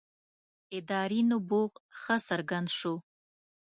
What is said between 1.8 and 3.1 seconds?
ښه څرګند شو.